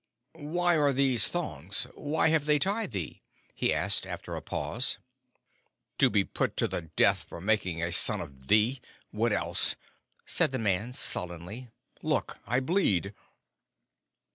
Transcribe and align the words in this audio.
"Why 0.33 0.77
are 0.77 0.93
these 0.93 1.27
thongs? 1.27 1.85
Why 1.93 2.29
have 2.29 2.45
they 2.47 2.57
tied 2.57 2.89
thee?" 2.91 3.21
he 3.53 3.71
asked, 3.71 4.07
after 4.07 4.35
a 4.35 4.41
pause. 4.41 4.97
"To 5.99 6.09
be 6.09 6.23
put 6.23 6.57
to 6.57 6.67
the 6.67 6.81
death 6.95 7.21
for 7.21 7.39
making 7.39 7.83
a 7.83 7.91
son 7.91 8.19
of 8.19 8.47
thee 8.47 8.81
what 9.11 9.31
else?" 9.31 9.75
said 10.25 10.51
the 10.53 10.57
man, 10.57 10.93
sullenly. 10.93 11.69
"Look! 12.01 12.39
I 12.47 12.59
bleed." 12.61 13.13